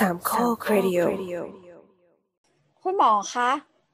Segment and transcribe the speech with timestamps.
[0.00, 1.00] สามข้อครดิโอ
[2.82, 3.50] คุณหมอคะ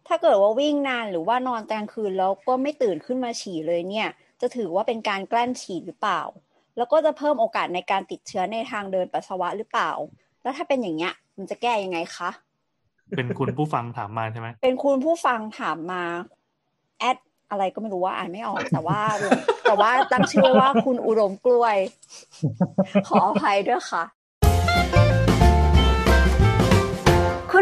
[0.09, 4.09] ถ้าเกิดว่าวิ่งนานหรือว่านอนกลางคืนแล้วก็ไม่ตื่นขึ้นมาฉี่เลยเนี่ย
[4.41, 6.23] จะถือว่าเป็นการแกล้งฉี่หรือเปล่า
[6.77, 9.91] แล้วก็จะเพิ่มโอกาสในการติดเชื้อในทางเดินปัสสาวะหรือเปล่า
[10.43, 12.31] แล้วถ้าเป็นอย่างเงี้ยมันจะแก้ยังไงคะ
[13.17, 16.03] เป็นคุณผู้ฟังถามมาใช่ไหม เป็นคุณผู้ฟังถามมา
[17.01, 17.17] แอด
[17.51, 19.01] อะไรก็ไม่รู้ว่าอ่านไม่ออกแต่ว่า
[19.65, 21.77] แต่ว่าตั้งชื่อว่าคุณอุดมกล้วย
[23.09, 24.05] ขออภัยด้วยค่ะ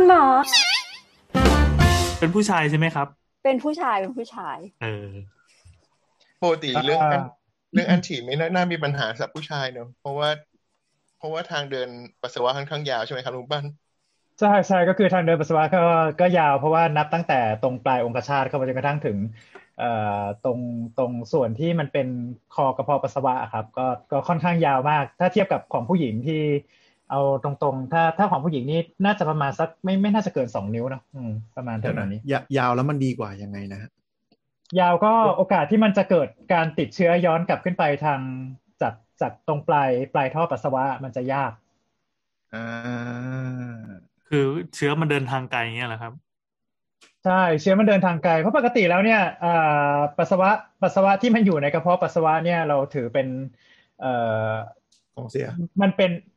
[0.02, 0.26] คุณหมอ
[2.20, 3.06] เป็นผู้ชายใช่ไหมครับ
[3.44, 5.08] เป็นผู้ชายเป็นผู้ชาย เออ
[6.42, 7.22] ปกติเรื่องอัน
[7.72, 10.28] เรื่องอันฉีดไม่น่าน่ามีปัญหาสำหรับผู้ชายเนอะเพราะว่า
[11.18, 11.88] เพราะว่าทางเดิน
[12.22, 13.64] ปัสสาวะค่อนข้างยาวใช่ไหมครับลุงปั้น
[14.40, 15.82] ใช่ใช่ก็คือทางเดินปัสสาวะก็
[16.20, 19.16] ก็ยาวเพราะว่านับตั้งแต่ตรงปลายองคชาตเข้าไปจนกระทั่งถึง
[19.78, 19.90] เอ่
[20.20, 20.58] อตรง
[20.98, 22.08] ตรงส่วนที่มันเป็น
[22.54, 26.42] คอกระเพาะปัสสาวะอะครับ ก็ก็ค่อนข้างยาวมาก ถ้าเทียบกับของผู้หญิงที่
[27.10, 33.90] เอาตรงๆ ถ้าถ้าของผู้หญิงนี่น่าจะประมาณสักไม่ไม่น่าจะเกินสองนิ้วนะอืมประมาณเดี๋เท่ายวนะนี้ยายาวแล้วมันดีกว่ายังไงนะฮะ
[34.80, 38.20] ยาวก็โอกาสที่มันจะเกิดการติดเชื้อย้อนกลับขึ้นไปทาง
[38.80, 41.52] จากจากตรงปลายปลายท่อปัสสาวะมันจะยาก
[42.52, 43.30] อ่า
[44.26, 44.38] คือ
[44.74, 46.12] เชื้อมันเดินทางไกลอย่างเงี้ยเหรอครับ
[47.22, 49.48] ใช่เชื้อมันเดินทางไกลเพราะปกติแล้วเนี่ยอ่า
[50.16, 50.48] ปัสสาวะ
[50.82, 53.26] ปัสสาวะที่มันอยู่ในกระเพาะปัสสาวะเนี่ยเราถือเป็น
[53.96, 54.06] เอ่อ
[55.14, 55.46] ของเสีย
[55.82, 56.29] มันเป็นเอ่อ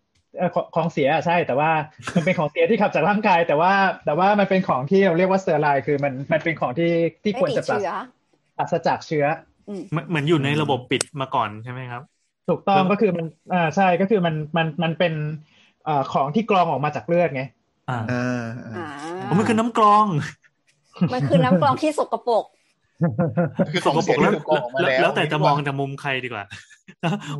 [0.54, 1.72] ของของเสียอะใช่แต่ว่า
[2.16, 3.72] มันเป็นของเสียที่ขับจากร่างกาย แต่ว่า
[4.06, 6.92] แต่ว่ามันเป็นของที่เราเรียกว่า sterile คือมันมันเป็นของที่
[7.24, 7.90] ที่ไม่ควรติดจะปราศเชื้อ
[8.58, 9.26] ปราศจากเชื้อ
[9.70, 12.02] อืมเหมือนเหมือนอยู่ในระบบปิดมาก่อนใช่ไหมครับ
[12.50, 15.14] ถูกต้องแล้วก็คือมันอ่าใช่ก็คือมันมันมันเป็น
[15.86, 17.44] เอ่อของที่กรองออกมาจากเลือดไง
[17.90, 18.46] อ่าอ่า
[18.76, 18.86] อ่า
[19.30, 20.06] ผมมันคือน้ำกรอง
[21.14, 22.46] มันคือน้ำกรองที่สกปรก
[23.74, 26.44] คือสของกปรเสียกแล้วที่ถูกกรองออกมาแล้วแล้วแล้วแต่จะมองดีกว่าจากมุมใครดีกว่า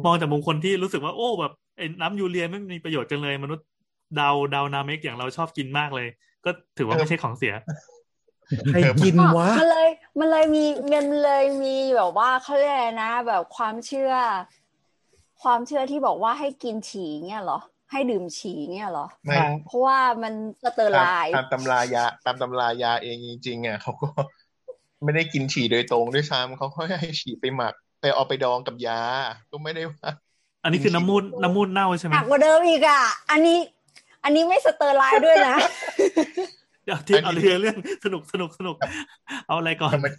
[0.06, 3.66] มองจากมุมคนที่รู้สึกว่าโอ้แบบ ไอ้น้ำยูเรียไม่มีประโยชน์จังเลย มนุษย์
[4.20, 6.08] ดาวดาวนาเมกอย่างเราชอบกินมากเลย
[6.46, 7.54] ก็ถือว่าไม่ใช่ของเสีย
[8.68, 9.90] ใครกินวะมันเลย
[10.20, 14.14] มันเลยมีมันเลยมีแบบว่าเขาเรียกอะไรนะ แบบความเชื่อ
[15.44, 17.60] ความเชื่อที่บอกว่าให้กินฉี่เงี้ยเหรอ
[17.92, 20.34] ให้ดื่มฉี่เงี้ยเหรอไม่เพราะว่ามัน
[20.64, 24.10] sterile ตามตำรายาตามตำรายาเองจริงๆอะเขาก็
[25.04, 29.02] ไม่ได้กินฉี่โดยตรงด้วยซ้ำเขาก็ให้ฉี่ไปหมักไปเอาไปดองกับยา
[29.52, 30.10] ก็ไม่ได้ว่า
[30.64, 33.02] อันนี้คือน้ำมูตรน้ำมูตรเน่าใช่ไหมหนักกว่าเดิมอีกอะ
[33.32, 33.60] อันนี้
[34.24, 35.56] อันนี้ไม่ sterile ด้วยนะ
[36.86, 38.76] เดี๋ยวที่เอาเรื่องเรื่องสนุกสนุกสนุก
[39.48, 40.12] เอาอะไรก่อนกลับมา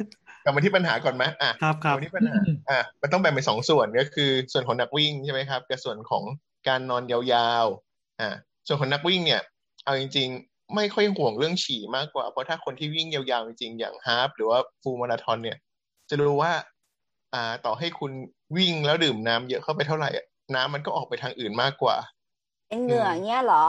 [0.45, 2.39] กลับมาที่ปัญหาก่อนไหมอะครับคกลัรับบมาที่ปัญหา
[2.71, 6.23] อะมันต้องแบ่งเป็นสองส่วนก็คือ ส่วนของนักวิ่งใช่ไหมครับกับส่วนของ
[6.69, 8.31] การนอนยาวๆอะ
[8.67, 9.43] ส่วนของนักวิ่งเนี่ย
[9.85, 15.59] เอาจริง ๆ ไม่ค่อยห่วงเรื่องฉี่มากกว่าเพราะถ้าคนที่วิ่งยาวๆจริงๆอย่างฮาล์ฟหรือว่าฟูลมาราธอนเนี่ย
[16.11, 16.53] จะรู้ว่า
[17.35, 18.13] อ่าต่อให้คุณ
[18.57, 21.97] วิ่งแล้วดื่มน้ำเยอะเข้าไปเท่าไหร่อะ น้ำมันก็ออกไปทางอื่นมากกว่า
[22.69, 23.65] เป็นเหงื่อเงี้ยเหรอ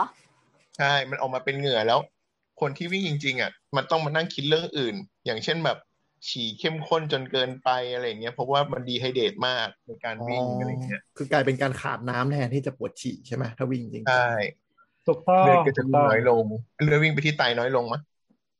[0.77, 1.99] ใช่ มันออกมาเป็นเหงื่อแล้ว
[2.61, 5.77] คนที่วิ่งจริง ๆอะมันต้องมานั่งคิดเรื่องอื่น อย่างเช่นแบบ
[6.29, 14.29] ฉี่เข้มข้นจนเกินไปอะไรอย่างเงี้ยเพราะว่ามันดีไฮเดรตมากในการวิ่งอะไรอย่างเงี้ยคือกลายเป็นการขาดน้ำแทนที่จะปวดฉี่ใช่ไหมถ้าวิ่งจริงใช่
[15.07, 16.45] ถูกต้องเลือดก็จะถูกวิ่ต้องงน้อยลง
[16.83, 18.01] เลือดวิ่งไปที่ไตน้อยลงมั้ย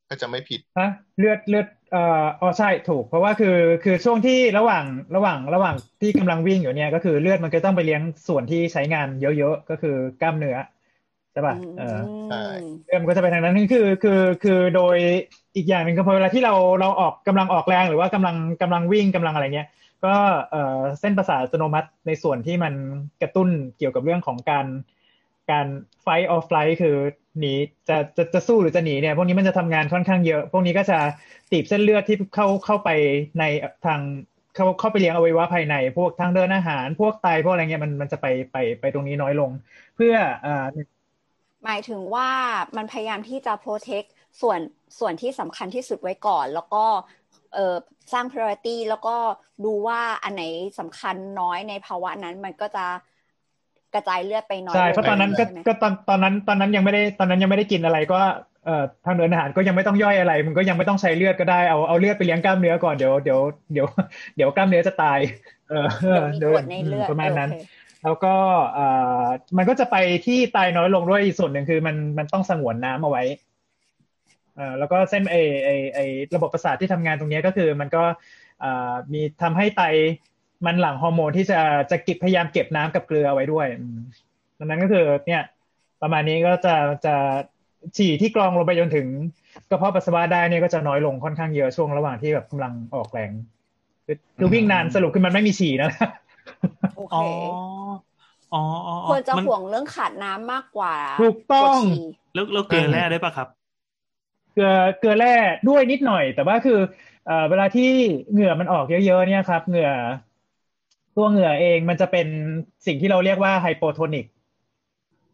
[0.09, 4.85] ก็จะไม่ผิดฮะเลือดเลือด เอ่ออ๋อใช่ถูก เพราะว่าคือคือช่วงที่ระหว่าง
[5.15, 10.57] ระหว่างระหว่างที่กำลังวิ่งอยู่เนี่ยก็คือเลือดมันก็ต้องไปเลี้ยงส่วนที่ใช้งานเยอะๆก็คือกล้ามเนื้อ
[11.31, 12.35] ใช่ป่ะเออใช่
[12.85, 14.97] เรื่องมันก็จะไปทางนั้นนี่คือคือคือโดย
[15.55, 19.67] อีกอย่างหนึ่งก็พอเวลาที่เราเราออกกำลังออกแรงหรือว่ากำลังกำลังวิ่งกำลังอะไรเงี้ย
[20.05, 20.13] ก็
[20.51, 22.73] เอ่อเส้นประสาทอัตโนมัติในส่วนที่มัน
[23.21, 24.65] กระตุ้นเกี่ยวกับเรื่องของการ
[25.51, 25.67] การ
[26.05, 26.95] fight or flight คือ
[27.39, 27.53] หนี
[27.87, 30.95] จะจะจะสู้หรือจะหนีเนี่ยพวกนี้มันจะทำงานค่อนข้างเยอะ พวกนี้ก็จะ
[31.51, 32.89] ตีบเส้นเลือดที่เข้าเข้าไป
[33.39, 33.43] ใน
[33.85, 34.01] ทาง
[34.53, 39.51] เข้าเข้าไปเลี้ยงอวัยวะภายใน พวกทางเดินอาหาร พวกไตพวกอะไรเงี้ยมันมันจะไปไปไปตรงนี้น้อยลง
[39.95, 40.15] เพื่อ
[40.45, 40.65] อ่อ
[41.65, 42.29] หมายถึงว่า
[42.77, 44.07] มันพยายามที่จะ protect
[44.41, 44.59] ส่วน
[44.99, 46.85] ส่วนที่สำคัญที่สุดไว้ก่อน แล้วก็
[47.53, 47.75] เออ
[48.13, 49.15] สร้าง priority แล้วก็
[49.65, 50.43] ดูว่าอันไหน
[50.79, 52.85] สำคัญน้อยในภาวะนั้นมันก็จะ
[53.95, 58.19] กระจายเลือดไปน้อยใช่ลงเพราะตอนนั้นก็ใช่ไหมก็ตอนตอนนั้นตอนนั้นยังไม่ได้ตอนนั้นยังไม่ได้กินอะไรก็
[58.65, 63.39] เอ่อทางเดินอาหารก็ยังไม่ต้องย่อยอะไร มันก็ยังไม่ต้องใช้เลือดก็ได้เอาเอาเลือดไปเลี้ยงกล้ามเนื้อก่อนเดี๋ยวเดี๋ยว
[63.73, 63.87] เดี๋ยว
[64.35, 65.19] เดี๋ยวกล้ามเนื้อจะตาย
[65.69, 65.73] เอ
[66.21, 67.65] อเดี๋ยวมีกรดในเลือดประมาณนั้นโอเค
[68.03, 68.35] แล้วก็
[68.73, 68.87] เอ่
[69.21, 69.25] อ
[69.57, 69.95] มันก็จะไป
[70.25, 73.23] ที่ไตน้อยลงด้วยอีกส่วนหนึ่งคือมันมันต้องสงวนน้ำเอาไว้
[74.55, 75.99] เอ่อแล้วก็เส้นไอไอไอ
[76.35, 78.03] ระบบประสาทที่ทำงานตรงเนี้ยก็คือมันก็
[78.61, 79.83] เอ่อมีทำให้ไต
[80.65, 81.59] มันหลั่งฮอร์โมนที่จะ
[81.91, 83.99] จะเก็บพยายามเก็บน้ำกับเกลือเอาไว้ด้วยอืม
[84.59, 85.43] ดังนั้นก็คือเนี่ย
[86.01, 86.75] ประมาณนี้ก็จะ
[87.05, 87.15] จะ
[87.97, 89.07] ฉี่ที่กรองลงไปจนถึง
[89.69, 93.31] กระเพาะปัสสาวะได้เนี่ยก็จะน้อยลงค่อนข้างเยอะช่วงระหว่างที่แบบกำลังออกแรง
[94.05, 95.89] คือคือวิ่งนานสรุปคือมันไม่มีฉี่นะ
[96.97, 97.19] โอเค
[98.53, 103.47] อ๋ออ๋อ๋ออ๋ออ๋อควรจะมันห่วงเรื่องขาดน้ำมากกว่า ถูกต้องปวดฉี่แล้วแล้วเกลือแร่ได้ปะครับ
[104.53, 105.35] เกลือเกลือแร่
[105.69, 106.79] ด้วยนิดหน่อย แต่ว่าคือ
[107.27, 107.91] เอ่อเวลาที่
[108.31, 109.91] เหงื่อมันออกเยอะๆเนี่ยครับ เหงื่อ
[111.15, 112.27] ตัวเหงื่อเองมันจะเป็น
[112.85, 114.25] สิ่งที่เราเรียกว่าไฮโปโทนิก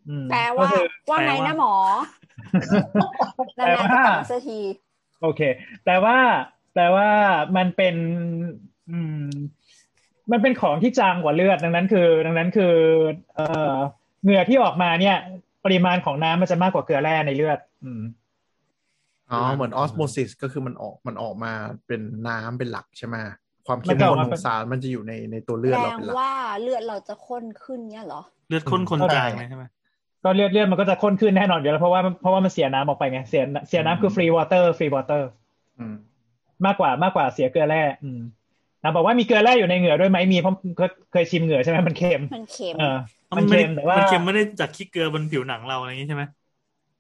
[0.08, 1.74] อืมแปลก็ว่าคือว่าไงแปลว่านะหมอ
[3.56, 4.60] แปลนานๆว่าจะกลับมาสักที
[5.22, 5.42] โอเค
[5.86, 6.18] แต่ว่า
[6.76, 7.10] แต่ว่า
[7.58, 7.96] มันเป็น
[8.92, 9.26] อืม
[10.32, 12.74] มันเป็นของที่จางกว่าเลือดดังนั้นคือ ดังนั้นคือ
[13.36, 13.76] เอ่อ
[14.24, 15.18] เหงื่อที่ออกมาเนี่ย
[15.66, 18.02] ปริมาณของน้ำมันจะมากกว่าเกลือแร่ในเลือด อืม
[19.32, 21.52] อ๋อเหมือนออสโมซิสก็คือมันออกมันออกมา
[21.88, 23.16] เป็นน้ำเป็นหลักใช่ไหม
[23.68, 26.32] ความเข้มมันจะอข้อนกมาขเป็อนงสารมันจะอยู่ในในตัวเลืแปอดลเราเป็นหลักว่า
[26.62, 29.64] เลือดเราจะข้นขึ้นเนี่ยเหรอ เลือดข้นคนอืมจางเลยใช่ไหม
[30.24, 35.28] ก็เลือดเลือดมันก็จะข้นขึ้นแน่นอนอยู่แล้วเพราะว่าเพราะว่ามันเสียน้ำออกไปไงเสียเสียน้ำคือ free water free water
[35.80, 35.96] อืม
[36.66, 38.20] มากกว่ามากกว่าเสียเกลือแร่อืม
[38.84, 42.98] นะบอกว่ามีเกลือแร่อยู่ในเหงื่อด้วยไหมมีเพราะเคยเคยชิมเหงื่อใช่ไหมมันเค็มมันเค็มเออ
[43.30, 46.24] อ๋อมันไม่เค็ได้มแต่ว่ามันเค็มไม่ได้จากขี้เกลือบนผิวหนังเราอะไรอย่างนี้ใช่ไหม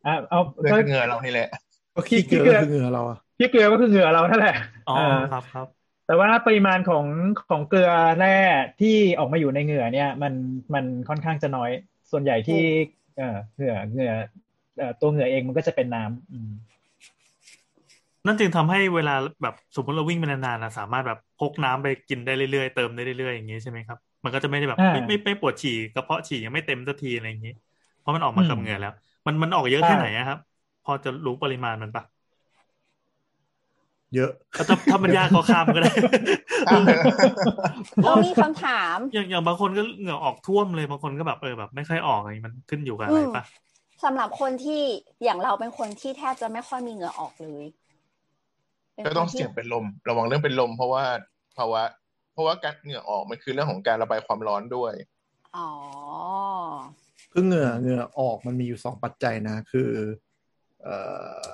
[0.05, 1.47] อะเอาเลือดก็คือเหงื่อเรานี่แหละ
[1.95, 4.51] ก็ขี้เกลือขี้เกลือก็คือเหงื่อเราอะที่เกลือก็คือเหงื่อเรานั่นแหละ
[4.85, 4.99] อ๋อเออ
[5.29, 5.67] ครับครับ
[6.11, 7.05] แต่ว่าปริมาณของ
[7.49, 8.37] ของเกลือแร่
[8.81, 10.33] ที่ออกมาอยู่ในเหงื่อเนี่ย มัน
[10.73, 11.71] มันค่อนข้างจะน้อย
[12.11, 12.61] ส่วนใหญ่ที่
[13.17, 14.13] เออเหงื่อเหงื่อ
[14.77, 16.51] เอ่อตัวเหงื่อเองมันก็จะเป็นน้ำอืม
[18.25, 19.11] นั่นจึงทำให้เวลา
[19.41, 27.51] แบบสมมติเราวิ่งไปนานๆนะสามารถแบบพกน้ำไปกินได้เรื่อยๆเติมได้เรื่อยๆอย่างนี้ใช่ไหมครับมันก็จะไม่ได้แบบอ่าไม่ไม่ไม่ปวดฉี่กระเพาะฉี่ยังไม่เต็มสักทีอะไรอย่างนี้
[27.97, 28.91] เพราะมันออกมากับอืมเหงื่อแล้ว
[29.25, 30.37] มันมันออกเยอะใช่แค่ไหนอะครับ
[30.83, 32.03] พอจะรู้ปริมาณมันปะ
[34.15, 35.93] เยอะถ้าถ้าถ้ามันยากก็ข้ามก็ได้
[38.03, 43.43] เรามีคำถาม อย่างอย่างบางคนก็เหงื่อออกท่วมเลยบางคนก็แบบเออแบบ ไม่ค่อยออกอะไรมันขึ้นอยู่กับอะไรปะ
[44.03, 44.83] สำหรับคนที่
[45.23, 47.65] อย่างเราเป็นคนที่แทบจะไม่ค่อยมีเหงื่อออกเลย
[48.93, 51.03] เป็นก็ต้องคนที่เสี่ยงเป็นลม ระวังเรื่องเป็นลม เพราะว่า
[51.57, 51.81] ภาวะ
[52.33, 54.93] เพราะว่าการเหงื่อออกมันคือเรื่องของการระบายความร้อนด้วย
[55.57, 55.69] อ๋อ
[57.31, 59.91] คือเหงื่อเหงื่อออกมันมีอยู่สองปัจจัยนะ คือ
[60.83, 60.97] เอ่
[61.45, 61.53] อ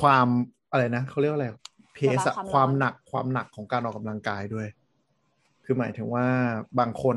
[0.00, 0.28] ความ
[0.74, 1.48] อะไรนะเขาเรียกว่าอะไร
[1.94, 4.68] เพสอะระบายความร้อนความหนักความหนักของการออกกำลังกายด้วย
[5.64, 6.26] คือหมายถึงว่า
[6.80, 7.16] บางคน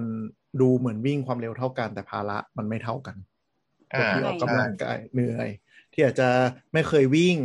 [0.62, 3.18] ดูเหมือนวิ่งความเร็วเท่ากันแต่ภาระมันไม่เท่ากัน
[3.96, 5.50] คนอ่าที่ออกกำลังกายเหนื่อย
[5.94, 6.30] ที่อาจจะ
[6.74, 7.38] ไม่เคยวิ่ง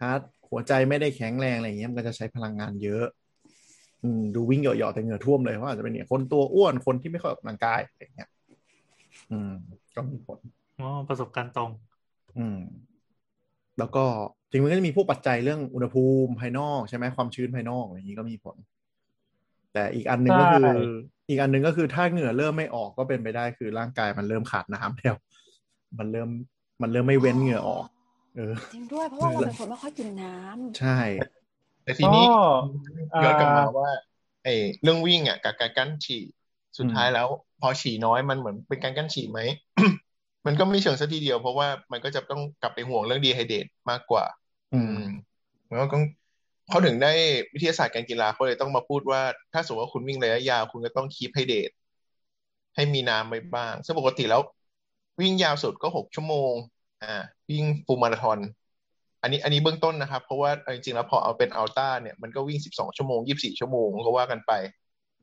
[0.00, 0.20] ฮาร์ด
[0.50, 3.04] หัวใจไม่ได้แข็งแรงอะไรอย่างเงี้ยมันก็จะใช้พลังงานเยอะ
[4.02, 8.28] อืมดูวิ่งเหยาะๆแต่เหงื่อท่วมเลยเพราะอาจจะเป็นเนี่ยคนตัวอ้วนคนที่ไม่ค่อยออกกำลังกายอะไรอย่างเงี้ย
[9.30, 9.50] อืม
[9.94, 10.38] ก็มีผล
[10.78, 11.70] อ๋อประสบการณ์ตรง
[12.36, 12.56] อืม
[13.78, 14.04] แล้วก็
[14.43, 18.56] จ ริงๆมันก็จะมีพวกปัจจัยเรื่องอุณหภูมิภายนอกใช่ไหมความชื้นภายนอกอะไรอย่างนี้ก็มีผล
[19.72, 20.74] แต่อีกอันหนึ่งก็คือใช่
[21.28, 25.16] อีกอันหนึ่งก็คือถ้าเหงื่อเริ่มไม่ออกก็เป็นไปได้คือร่างกายมันเริ่มขาดน้ำแล้ว
[25.98, 26.28] มันเริ่ม
[26.82, 27.84] มันเริ่มไม่เว้นเหงื่อออก
[28.36, 30.98] เออจริงด้วยเพราะว่าเราเป็นคนไม่ค่อยกินน้ำใช่
[31.84, 33.90] แต่ทีนี้ก็ย้อนกลับมาอ่าว่า
[34.44, 36.22] ไอ้เรื่องวิ่งอะกับการกั้นฉี่
[36.78, 37.28] สุดท้ายแล้ว
[37.60, 39.40] พอฉี่น้อยมันเหมือนเป็นการกั้นฉี่ไหม
[40.46, 44.24] มันก็ไม่เชิงซะทีเดียวเพราะว่ามันก็จะต้องกลับไปห่วงเรื่องดีไฮเดตมากกว่า
[44.72, 44.98] อืม
[45.68, 45.96] แล้วก็
[46.68, 47.12] เขาถึงได้
[47.54, 49.20] วิทยาศาสตร์การกีฬาเขาเลยต้องมาพูดว่า
[49.52, 51.70] ถ้าสมมติว่าคุณวิ่งระยะยาว คุณก็ต้อง keep hydrate
[52.74, 54.40] ให้มีน้ำไว้บ้าง ซึ่งปกติแล้ว
[55.20, 56.52] วิ่งยาวสุดก็หกชั่วโมง
[57.02, 58.38] อ่า วิ่ง full มาราธอน
[59.22, 64.52] อันนี้อันนี้เบื้องต้นนะครับ เพราะว่าจริงๆแล้วพอเอาเป็น ultra เนี่ยมันก็วิ่งสิบสองชั่วโมงยี่บสี่ชั่วโมงก็ว่ากันไป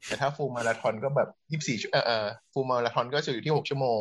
[0.06, 4.00] แต่ถ้าฟูลมาราธอนก็แบบยี่บสี่เออเออฟูลมาราธอนก็จะอยู่ที่หกชั่วโมง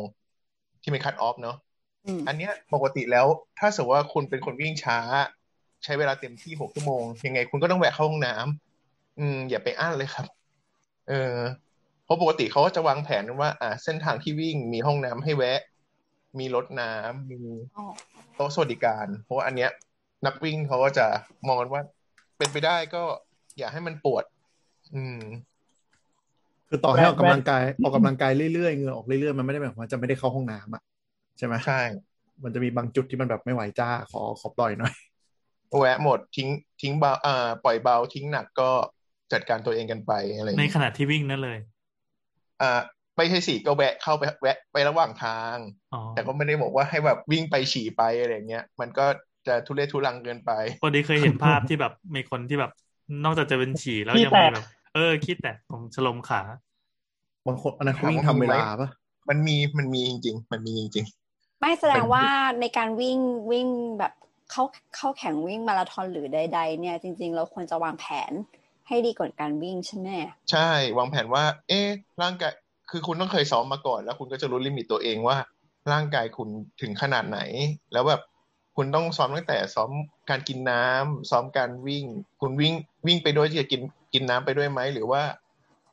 [0.81, 1.57] ที่เป็นคัตออฟเนาะ
[2.05, 3.27] อืมอันเนี้ยปกติแล้ว
[3.59, 4.99] ถ้าสมมติว่าคุณเป็นคนวิ่งช้า
[5.83, 10.25] ใช้เวลาเต็มที่หกชั่วโมง ยังไงคุณก็ต้องแวะเข้าห้องน้ำอืม อย่าไปอั้นเลยครับ
[11.09, 11.37] เออ
[12.05, 15.59] เพราะปกติเขาก็จะวางแผนว่า อ่า เส้นทางที่วิ่งมีห้องน้ำให้แวะ
[16.39, 17.39] มีรถน้ำมี
[17.75, 17.83] อ๋อ
[18.35, 19.69] โต๊ะสวัสดิการ เพราะว่าอันเนี้ย
[20.25, 21.07] นักวิ่งเขาก็จะ
[21.47, 21.81] มองกันว่า
[22.37, 23.03] เป็นไปได้ก็
[23.57, 24.23] อย่าให้มันปวด
[24.95, 25.17] อืม
[26.69, 31.81] คือต่อให้ออกกำลังกายออกกำลังกายเรื่อยๆเหงื่อออกเรื่อยๆมันไม่ได้หมายความว่าจะไม่ได้เข้าห้องน้ำอะใช่ไหมใช่
[32.43, 34.93] มันจะมีบางจุดที่มันแบบไม่ไหวจ้า ขอขอปล่อยหน่อย
[35.79, 36.49] แวะหมดทิ้ง
[36.81, 38.69] ทิ้งเบาอ่าปล่อยเบาทิ้งหนักก็
[39.31, 41.59] จัดการตัวเองกันไปอะไรอย่างในเงี้ยขณะที่วิ่งนั่นเลย
[42.61, 42.81] อ่า
[43.17, 45.55] ไม่ใช่สิก็แวะเข้าไปแวะไประหว่างทาง
[45.93, 49.05] อ๋อแต่ก็ไม่ได้บอกว่าให้แบบวิ่งไปฉี่ไปอะไรอย่างเงี้ย มันก็
[49.47, 52.71] จะทุเรศทุรังเกินไปพอดีเคยเห็นภาพที่แบบมีคนที่แบบ
[53.25, 56.41] นอกจากจะเป็นฉี่แล้วขี้ยังแตมีกแบบ เออขี้แตกตรงฉลมขา
[57.47, 58.89] บางคนอันนั้นเขาวิ่งถามทำว่ามีเวไหมลาปะ
[59.29, 61.05] มันมีมันมีจริง ๆ มันมีจริง
[61.61, 62.25] ไม่แสดงว่า
[62.61, 63.19] ในการวิ่ง
[63.51, 63.67] วิ่ง
[63.99, 64.13] แบบ
[64.51, 64.63] เข้า
[64.95, 68.31] เข้าแข่งวิ่งมาราธอนหรือใด ๆ เนี่ย จริง ๆ เราควรจะวางแผน
[68.87, 71.87] ให้ดีก่อนการวิ่งใช่ไหมๆใช่ วางแผนว่า เอ๊ะ
[72.21, 72.53] ร่างกาย
[72.89, 75.37] คือคุณต้องเคยซ้อมมาก่อน แล้วคุณก็จะรู้ลิมิตตัวเองว่า
[75.91, 76.49] ร่างกายคุณ
[76.81, 77.39] ถึงขนาดไหน
[77.93, 78.21] แล้วแบบ
[78.75, 79.91] คุณต้องซ้อมตั้งแต่ซ้อม
[80.29, 82.05] การกินน้ำซ้อมการวิ่ง
[82.41, 82.73] คุณวิ่ง
[83.07, 83.81] วิ่งไปด้วยที่จะกิน
[84.13, 85.21] กินน้ำไปด้วยไหมหรือว่า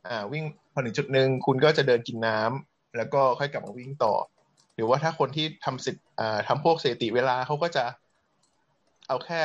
[0.07, 4.15] อ่าวิ่งพอถึงจุดหนึ่งคุณก็จะเดินกินน้ำแล้วก็ค่อยกลับมาวิ่งต่อ
[4.79, 7.85] หรือว่าถ้าคนที่ทำสิทธิ์อ่าทำพวกสถิติเวลาเขาก็จะ
[9.09, 9.41] เอาแค่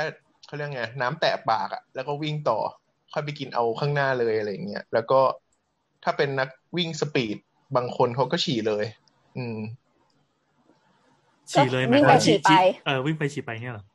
[0.45, 2.59] เขาเรียกไงน้ำแตะปากอะแล้วก็วิ่งต่อ
[3.13, 5.19] ค่อยไปกินเอาข้างหน้าเลยอะไรอย่างเงี้ยแล้วก็
[6.03, 7.37] ถ้าเป็นนักวิ่งสปีด
[7.75, 8.85] บางคนเขาก็ฉี่เลย
[9.37, 9.57] อืม
[11.51, 12.51] ฉี่เลยหมายวิ่งคไปวามว่าฉี่ไป
[12.85, 13.85] เออวิ่งไปฉี่ไปเนี่ยเหรอ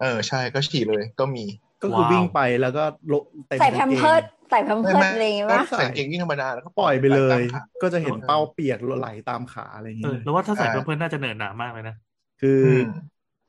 [0.00, 1.44] เออใช่ก็ฉี่เลย ก็มี
[1.82, 4.22] ก็คือว้าววิ่งไปแล้วก็ลงเต็มใส่แพมกางกงเพิร์ด
[4.52, 11.96] ใส่แพมเพิร์ดอะไรอย่างเงี้ยก็ปะใส่กางเกงวิ่งธรรมดาแล้วก็ปล่อยไปเลยตามขาก็จะเห็นเป้าเปียกไหลตามขาอะไรอย่างเอเงี้อยแล้วว่าถ้าใส่เพื่อนๆน่าจะเหนื่อยหนามากเลยนะ
[12.40, 12.84] คืออม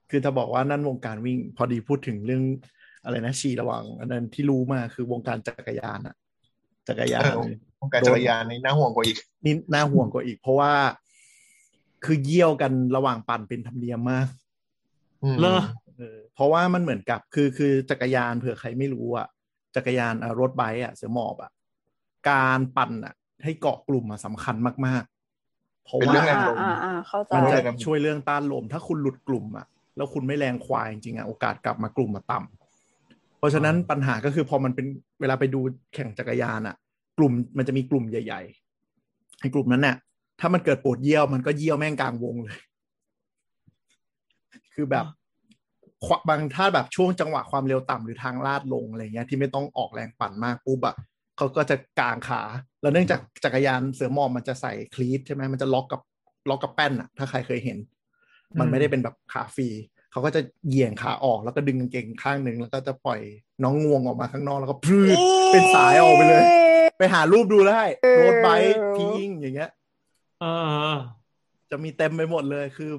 [0.09, 2.43] คือถ้าบอกว่านั่นวงการวิ่ง พอดีพูดถึงเรื่อง
[3.03, 6.15] อะไรนะชีระวัง อันนั้นที่รู้มาคือวงการจักรยานอะ
[6.87, 10.71] จักรยานเออวงการจักรยานนี่น่าห่วงกว่าอีกนี่น่าห่วงกว่าอีก เพราะว่า
[12.05, 14.27] คือเยี่ยวกันระหว่างปั่นเป็นธรรมเนียมมาก
[15.23, 15.61] อืมเลอ
[15.97, 19.27] เออเพราะว่ามันเหมือนกับคือคือจักรยานเผื่อใครไม่รู้อะ
[19.75, 21.51] จักรยานอะรถไบค์อะเสือหมอบอะ
[22.29, 23.13] การปั่นอะ
[23.43, 25.03] ให้เกาะกลุ่มอะสำคัญมาก
[25.43, 29.65] ๆ เพราะเป็นว่าเรื่องแรงลมอ่าอ่าเข้าใจมันจะใช่ช่วยเรื่องต้านลม ถ้าคุณหลุดกลุ่มอะ
[29.97, 34.85] แล้วคุณไม่แรงควายจริงๆอะโอกาสกลับมากลุ่มมาต่ำเพราะฉะนั้นปัญหาก็คือพอมันเป็น
[35.21, 35.59] เวลาไปดู
[35.93, 36.75] แข่งจักรยานอะ
[37.17, 39.95] กลุ่มมันจะมีกลุ่มใหญ่ๆให้กลุ่มนั้นเนี่ย
[40.39, 42.57] ถ้ามันเกิดปวดเยี่ยวมันก็เยี่ยวแม่งกลางวงเลย
[44.73, 45.22] คือแบบคว
[46.29, 50.95] บางถ้าแบบช่วงจังหวะความเร็วต่ำหรือทางลาดลงอะไรเงี้ยที่ไม่ต้องออกแรงปั่นมากปุ๊บอะ
[51.37, 52.41] เขาก็จะกางขา
[52.81, 56.01] แล้วเนื่องจากจักรยานเสือหมอบมันจะใส่คลีทใช่ไหมมันจะล็อกกับ
[56.49, 57.77] ล็อกกับแป้นอะถ้าใครเคยเห็น
[58.59, 59.67] มันไม่ได้เป็นแบบขาฟรี
[60.11, 63.19] เขาก็จะเหยี่ยงขาออกแล้วก็ดึงกางเกงข้างหนึ่งแล้วก็จะปล่อย
[63.63, 65.17] น้องงวงออกมาข้างนอกแล้วก็พรืด
[65.51, 66.43] เป็นสายออกไปเลย
[66.97, 67.81] ไปหารูปดูได้
[68.17, 69.71] โรดไบค์พิงอย่างเงี้ย
[70.41, 70.99] เออเออเออ
[71.71, 72.91] จะมีเต็มไปหมดเลยคือ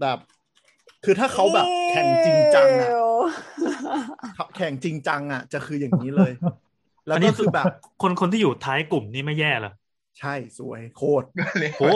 [0.00, 0.18] แบบ
[1.10, 2.90] คือถ้าเขาแบบแข่งจริงจังอะ
[4.56, 6.32] แข่งจริงจังอะจะคืออย่างนี้เลย
[7.06, 7.66] แล้วอันนี้ก็คือแบบ
[8.02, 9.72] คนคนที่อยู่ท้ายกลุ่มนี่ไม่แย่เหรอ
[10.18, 11.26] ใช่สวยโคตร
[11.58, 11.88] เลยโอ้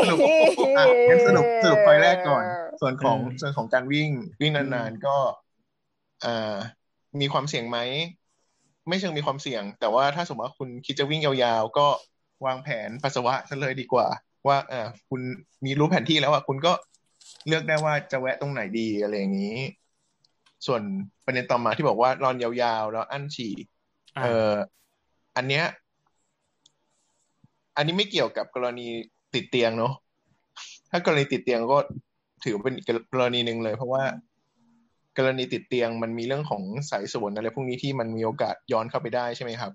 [0.00, 0.18] สรุป
[0.78, 2.44] อะงั้นสรุปสรุปพอยแรกก่อน
[2.80, 5.16] ส่วนของเออส่วนของการวิ่งวิ่งนานๆก็
[6.24, 6.56] อ่า
[7.20, 7.78] มีความเสี่ยงไหม
[8.88, 11.86] ไม่เชิงมีความเสี่ยง แต่ว่าถ้าสมมติว่าคุณคิดจะวิ่งยาวๆ ก็
[12.46, 14.06] วางแผนปัสสาวะซะเลยดีกว่า
[14.46, 15.20] ว่าอ่าคุณ
[15.64, 16.72] มีรู้แผนที่แล้วอะคุณก็
[17.46, 19.58] เลือกได้ว่าจะแวะตรงไหนดีอะไรอย่างนี้
[20.66, 20.82] ส่วน
[21.24, 22.50] ประเด็นต่อมาที่บอกว่านอนยา
[22.82, 23.54] วๆแล้วอั้นฉี่
[24.16, 24.52] อ่าเออ
[25.36, 25.64] อันเนี้ย
[27.76, 28.86] อันนี้ไม่เกี่ยวกับกรณี
[29.34, 29.92] ติดเตียงเนาะ
[30.90, 31.78] ถ้ากรณีติดเตียงก็
[32.44, 34.04] ถือเป็นอีกกรณีหนึ่งเลย เพราะว่า
[35.18, 39.72] กรณีติดเตียงมันมีเรื่องของสายส่วนอะไรพวกนี้ที่มันมีโอกาสย้อนเข้าไปได้ใช่ไหมครับ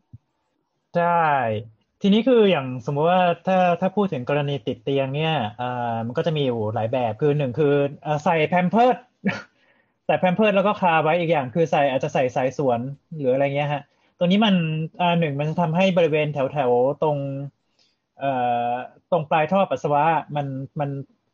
[0.95, 1.23] ใช่
[2.01, 5.33] ทีนี้คืออย่างสมมติว่าถ้าถ้าพูดถึงกรณีติดเตียงเนี่ย
[6.05, 7.73] มันก็จะมีอยู่หลายแบบคือหนึ่งคือ
[8.23, 8.97] ใส่แพมเพิร์ด
[10.05, 12.79] ใส่แพมเพิร์ดแล้วก็คาไว้อีกอย่าง คือใส่อาจจะใส่สายสวน
[13.17, 13.81] หรืออะไรเงี้ยฮะ
[14.17, 14.55] ตัวนี้มัน
[15.19, 16.71] หนึ่งมันจะทำให้บริเวณแถวแถว
[17.03, 17.17] ตรง
[19.11, 20.47] ตรงปลายท่อปัสสาวะมัน
[20.79, 20.89] มัน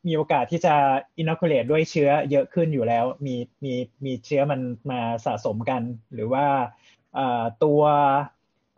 [0.08, 0.76] มีโอกาสที่จะ
[1.22, 3.74] inoculate ด้วยเชื้อเยอะขึ้นอยู่แล้ว มีมี
[4.06, 4.60] มีเชื้อมัน
[4.92, 5.82] มาสะสมกัน
[6.14, 6.46] หรือว่า
[7.64, 7.82] ตัว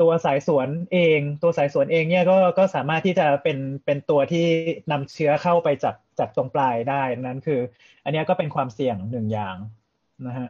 [0.02, 4.46] ตัวสายสวนเอง ตัวสายสวนเองเนี่ยก็ก็สามารถที่จะเป็นเป็นตัวที่
[4.92, 7.60] นำเชื้อเข้าไปจากจากตรงปลายได้นั้นคือ
[8.04, 9.56] อันนี้ก็เป็นความเสี่ยงหนึ่งอย่าง
[10.28, 10.50] นะฮะ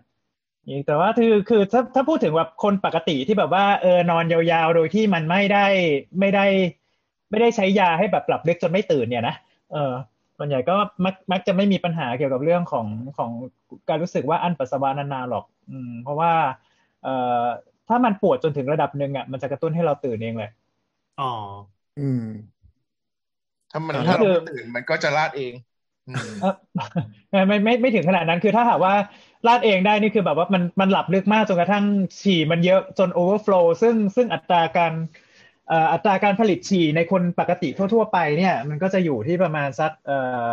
[0.67, 5.65] อีกแต่ว่าคือคือถ้าถ้าพูดถึงแบบคนปกติที่แบบว่าเออนอนยาวๆ โดยที่มันไม่ได้
[6.19, 6.45] ไม่ได้
[7.29, 9.35] ไม่ได้ใช้ยาให้แบบหลับลึกจนไม่ตื่นเนี่ยนะ
[9.73, 9.93] เออ
[10.37, 10.75] ส่วนใหญ่ก็
[11.05, 12.87] มักมักจะไม่มีปัญหาเกี่ยวกับเรื่องของ
[13.17, 13.31] ของ
[13.89, 16.31] การรู้สึกว่าอั้นปัสสาวะนานๆหรอก อืม เพราะว่า
[17.03, 17.43] เอ่อ
[17.87, 20.51] ถ้ามันปวดจนถึงระดับหนึ่งอะมันจะกระตุ้นให้เราตื่นเองแหละ
[21.17, 21.23] อ๋อ
[21.97, 22.23] อืม
[23.71, 25.53] ถ้ามันอ่าถ้าเราคือไม่ตื่นมันก็จะราดเอง
[26.07, 26.47] อืมเออ
[27.31, 28.93] ไม่ไม่ไม่ไม่ถึงขนาดนั้นคือถ้าหากว่า
[29.47, 31.85] ราดเองได้นี่คือแบบว่ามันมันหลับลึกมากจนกระทั่ง
[32.21, 34.93] ฉี่มันเยอะจน overflow ซึ่งซึ่งอัตราการ
[35.67, 40.17] เอ่ออัตราการผลิตฉี่ในคนปกติทั่ว ๆ ไปเนี่ย มันก็จะอยู่ที่ประมาณสักเอ่
[40.47, 40.49] อ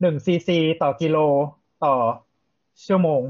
[0.00, 1.16] หนึ่งซีซีต่อกิโล
[1.84, 1.94] ต่อ
[2.86, 3.22] ชั่วโมง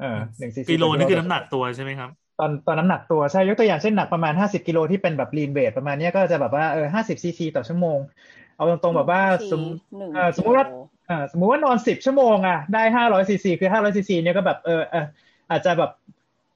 [0.00, 0.06] เออ
[0.38, 7.98] หนึ่งซีซีกิโลนี่คือน้ำหนักตัวใช่ไหมครับตอนตอนน้ำหนักตัวใช่ยกตัวอย่างเช่นหนักประมาณห้าสิบกิโลที่เป็นแบบ lean weight ประมาณเนี้ยก็จะแบบว่าเออห้าสิบซีซีต่อชั่วโมง
[8.56, 9.62] เอาตรงๆแบบว่าสม
[9.96, 10.72] หนึ่งเอ่อสมมุติว่ากิโล
[11.08, 15.00] อ่าสมมุติว่านอนสิบชั่วโมงอะได้ห้าร้อยซีซีคือห้าร้อยซีซีเนี่ยก็แบบเออเออ
[15.50, 15.90] อาจจะแบบ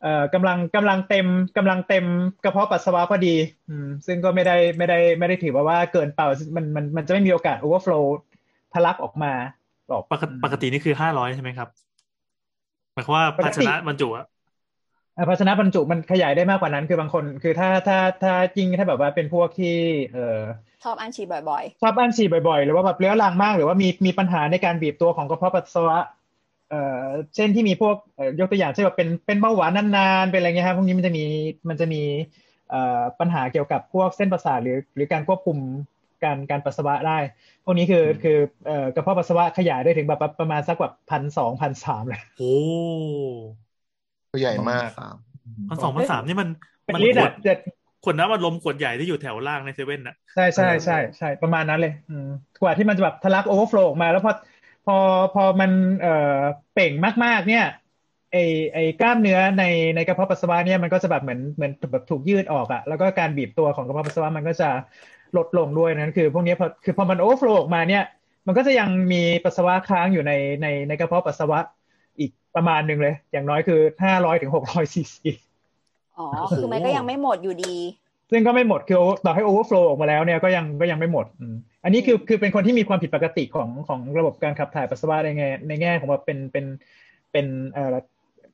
[0.03, 2.05] เอ่อกำลังกำลังเต็มกำลังเต็ม
[2.45, 3.35] กระเพาะปัสสาวะพอดี
[3.69, 8.01] อืมซึ่งก็ไม่ได้ไม่ได้ไม่ได้ถือว่าว่าเกินเปล่ามันมันมันจะไม่มีโอกาส overflow
[8.73, 9.33] ทะลักออกมา
[9.89, 11.69] หรอกปกติปกตินี่คือห้าร้อยใช่ไหมครับ
[12.95, 14.27] หมายความว่าปกภาติชนะบรรจุอะ
[15.17, 19.77] อ่าภาชนะบรรจุมันขยายได้มากกว่านั้น คือบางคน คือถ้าถ้าถ้าจริงถ้าแบบว่าเป็นพวกที่
[20.13, 20.41] เอ่อ
[20.85, 25.99] ชอบอั้นฉี่บ่อยชอบอั้นฉี่บ่อยๆ หรือว่าแบบเรื้อรังมากหรือว่ามีมีปัญหาในการบีบตัวของกระเพาะปัสสาวะ
[26.71, 31.25] เอ่อเช่นที่มีพวกเอ่อยกตัวอย่างเช่นแบบเป็นเป็นเบาหวานนานๆเป็นอะไรเงี้ยครับพวกนี้มันจะมี
[31.69, 32.03] มันจะมี
[32.71, 35.59] เอ่อปัญหาเกี่ยวกับพวกเส้นประสาทหรือ หรือการควบคุม
[36.23, 37.19] การการปัสสาวะได้
[37.65, 42.53] พวกนี้คือคือเอ่อกระเพาะปัสสาวะขยายได้ถึงแบบประมาณสักแบบพันสองพันสามเลยโอ้
[44.31, 45.17] ตัวใหญ่มากสาม
[45.69, 46.49] พันสองพันสามนี่มัน
[46.87, 47.59] เป็นมัลิตรขวอะดเจ็ด
[48.03, 52.25] ขวดน้ำอัดลมขวดใหญ่ที่อยู่แถวล่างในเซเว่นน่ะใช่ใช่ใช่ใช่ประมาณนั้นเลยอืม
[52.61, 54.33] กว่าที่มันจะแบบทะลักโอเวอร์โฟลออกมา แล้วพอ
[54.85, 54.95] พอ
[55.33, 56.11] พอมันเอ่อ
[56.73, 56.93] เป่ง
[57.25, 57.63] มากๆ เนี่ย
[58.31, 58.37] ไอ
[58.73, 59.63] ไอกล้ามเนื้อใน
[59.95, 64.67] ในกระเพาะปัสสาวะเนี่ยมันก็จะแบบเหมือนเหมือนแบบถูกยืดออกอะแล้วก็การบีบตัวของกระเพาะปัสสาวะมันก็จะ
[65.39, 68.05] ลดลงด้วยนั่นคือ พวกนี้พอคือพอมัน overflow ออกมาเนี่ย
[68.47, 71.59] มันก็จะยังมีปัสสาวะค้างอยู่ในในในกระเพาะปัสสาวะ
[72.21, 75.31] อีกประมาณหนึ่งเลย อย่างน้อยคือห้าร้อยถึงหกร้อยซีซี
[76.19, 76.27] อ๋อ
[76.57, 77.75] คือมันก็ยังไม่หมดอยู่ดี
[78.31, 86.65] ซึ่งก็ไม่หมดคือต่อให้ overflow ออกมาแล้วเนี่ยก็ยังก็ยังไม่หมดอืมอันนี้คือคือเป็นคนที่มีความผิดปกติของของระบบการขับถ่ายปัสสาวะในแง่ในแง่ของว่าเป็นเป็น
[87.33, 87.97] เป็นเอ่อ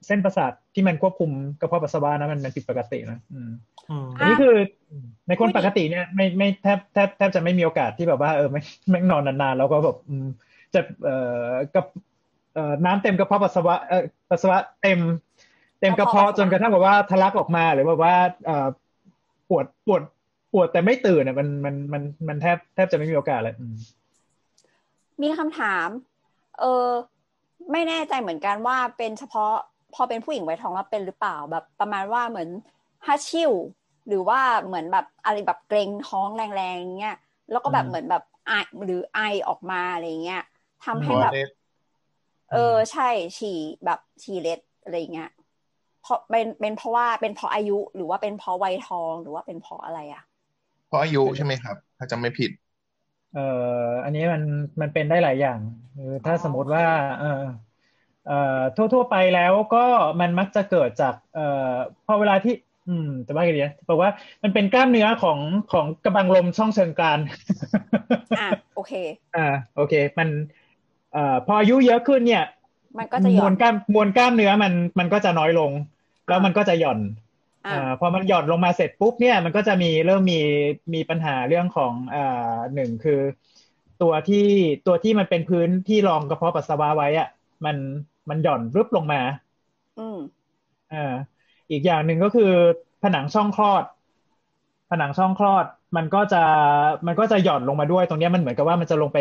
[0.06, 3.50] เส้นประสาทที่มันควบคุมกระเพาะปัสสาวะนะมันมันผิดปกตินะอืม
[3.90, 4.54] อืมอันนี้คือ
[5.28, 10.26] ในคนปกติเนี่ยไม่ไม่แทบแทบแทบจะไม่มีโอกาสที่แบบว่าเออไม่ไม่นอนนานๆแล้วก็แบบอืม
[10.74, 11.16] จะเอ่
[11.46, 11.86] อกับ
[12.54, 14.98] เอ่อน้ำเต็มกระเพาะปัสสาวะเอ่อปัสสาวะเต็ม
[15.80, 18.14] เต็มกระเพาะจนกระทั่งแบบว่าทะลักออกมาหรือแบบว่า
[18.46, 18.66] เอ่อ
[19.48, 20.02] ปวดปวด
[20.52, 23.74] ปวดแต่ไม่ตื่นอะมันมันมันมันแทบแทบจะไม่มีโอกาสเลยอืม
[25.22, 25.88] มีคำถาม
[26.60, 26.88] เออ
[27.72, 29.52] ไม่แน่ใจเหมือนกันว่าเป็นเฉพาะ
[29.94, 32.48] พอเป็นผู้หญิงไว้ท้องแล้วเป็นหรือเปล่าแบบประมาณว่าเหมือน
[33.06, 33.52] ฮัชชิว
[34.10, 37.16] หรือว่าเหมือนแบบอะไรแบบเกรงท้องแรงๆเงี้ย
[37.50, 38.50] แล้วก็แบบเหมือนแบบไอ
[38.84, 40.42] หรือไอออกมาอะไรเงี้ย
[40.84, 41.48] ทำให้แบบเล็ด
[42.52, 45.30] เออใช่ฉี่แบบฉี่เล็ดอะไรเงี้ย
[46.02, 50.22] เพราะเป็นเป็นเพราะว่าเป็นเพราะอายุหรือว่าเป็นเพราะวัยทองหรือว่าเป็นเพราะอะไรอะ
[50.86, 52.50] เพราะอายุใช่ไหมครับ ถ้าจำไม่ผิด
[53.34, 53.46] เอ่
[53.84, 54.42] ออันนี้มัน
[54.80, 55.60] มันเป็นได้หลายอย่าง
[55.96, 56.84] คือถ้าสมมติว่า
[57.20, 57.44] เออ
[58.26, 59.84] เอ่อทั่วทั่วไปแล้วก็
[60.20, 61.74] มันมักจะเกิดจาก เอ่อ
[62.06, 62.54] พอเวลาที่
[62.86, 64.10] อืม แต่ว่าไงดีนะบอกว่า
[64.44, 67.20] มันเป็นกล้ามเนื้อของของกระบังลมช่องเชิงกราน
[68.36, 68.92] อะโอเค
[69.34, 69.40] อ่า
[69.74, 70.28] โอเค มัน
[71.12, 72.42] เอ่อพออายุเยอะขึ้นเนี่ย
[72.98, 75.72] มันก็จะหมย่อวนลกล้ามมวลกล้ามเนื้อมันมันก็จะน้อยลง
[76.28, 77.00] แล้วมันก็จะหย่อน
[77.64, 80.40] อะอ่าพอมันหย่อนลงมาเสร็จปุ๊บเนี่ยมันก็จะมีเริ่มมี
[80.94, 83.20] มีปัญหาเรื่องของอ่าหนึ่งคือ
[84.02, 84.46] ตัวที่
[84.86, 87.28] ตัวที่มันเป็นพื้นที่รองกระเพาะปัสสาวะไว้อะ
[87.64, 87.76] มัน
[88.30, 89.20] มันหย่อนรึบลงมา
[89.96, 90.18] อืม
[90.90, 91.39] อ่า
[91.70, 92.44] อีกอย่างหนึ่งก็คือ
[93.02, 93.84] ผนังช่องคลอด
[94.90, 95.64] ผนังช่องคลอด
[95.96, 96.42] มันก็จะ
[97.06, 99.18] มันก็จะหย่อนลงมาด้วย ตรงเนี้ยมันเหมือนกับว่ามันจะลงไป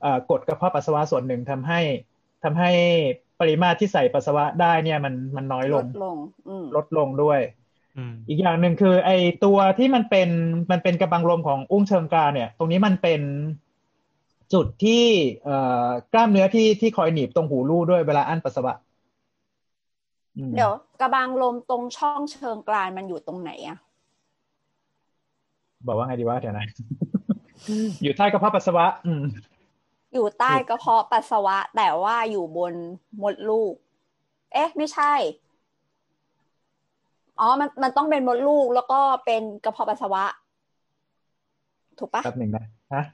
[0.00, 1.80] เอ่อกดกระเพาะปัสสาวะส่วนหนึ่งทำให้
[2.44, 2.70] ทำให้
[3.40, 6.16] ปริมาตรที่ใส่ปัสสาวะได้เนี่ยมันมันน้อยลลงดลง
[6.48, 7.40] อืมลดลงด้วย
[7.96, 9.10] อืมอีกอย่างหนึ่งคือ ไอ
[9.44, 10.28] ตัวที่มันเป็น
[10.70, 13.20] มันเป็นกระบังลมของอุ้งเชิงกรานเนี่ย ตรงนี้มันเป็น
[14.52, 15.04] จุดที่
[15.44, 15.56] เอ่
[15.86, 18.85] อกล้ามเนื้อที่ที่คอยหนีบตรงหูรูดด้วยเวลาอั้นปัสสาวะอืม
[20.54, 23.78] เดี๋ยวกระบังลมตรงช่องเชิงกรานมันอยู่ตรงไหนอะ
[25.86, 26.66] บอกว่าไงดีวะเดี๋ยวนะ
[28.02, 29.24] อยู่ใต้กระเพาะปัสสาวะ อืม
[30.14, 32.74] อยู่ใต้กระเพาะปัสสาวะ แต่ว่าอยู่บน
[33.22, 33.74] มดลูก
[34.52, 35.12] เอ๊ะ ไม่ใช่
[37.40, 40.24] อ๋อ มันมันต้องเป็นมดลูกแล้วก็เป็นกระเพาะปัสสาวะ
[41.98, 43.04] ถูกปะแป๊บหนึ่งนะฮะ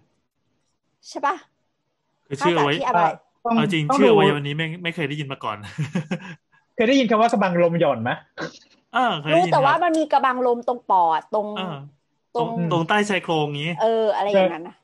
[1.09, 1.35] ใช่ปะ
[2.29, 3.03] คือชื่อเอาไว้ถ้าจากที่อะไร
[3.45, 5.57] ต้องเอาจริงต้องชื่อดูเอาไว้วันนี้ไม่ไม่เคยได้ยินมาก่อน
[6.75, 8.11] เคยได้ยินคำว่ากระบังลมหย่อนไหม
[8.93, 11.63] เออเคยรู้ได้ยินแต่ว่าครับมันมีกระบังลมตรงปอดตรงเออ
[12.35, 14.75] ตตรรงงตรงใต้ชายโครงนี้ เออ อะไรอย่างนั้นนะ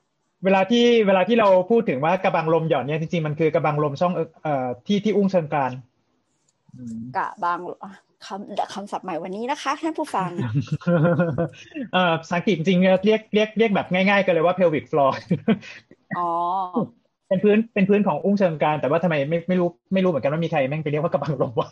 [0.44, 5.72] เวลาที่เวลาที่เราพูดถึงว่ากระบังลมหย่อนเนี่ยจริงๆมันคือกระบังลมช่องเอ่อเอ่อที่ที่อุ้งเชิงกราน
[6.74, 7.61] อืมกะบัง
[8.27, 10.31] คำคำศัพท์ใหม่วันนี้นะคะท่านผู้ฟัง
[11.92, 15.11] เอ่อภาษาอังกฤษจริงๆเรียกเรียกเรียกแบบง่ายๆกันเลยว่า pelvic floor
[16.14, 16.20] อ๋อ
[17.29, 21.69] เป็นพื้นเป็นพื้นของอุ้งเชิงกรานแต่ว่าทำไมไม่ไม่รู้ไม่รู้เหมือนกันว่ามีใครแม่งไปเรียกว่ากระบังลมวะ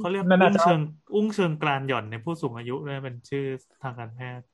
[0.00, 0.80] เขาเรียกนั่นน่ะอุ้งเชิง
[1.14, 3.44] อุ้งเชิงกรานหย่อนในผู้สูงอายุด้วยเป็นชื่อ
[3.82, 4.46] ทางการแพทย์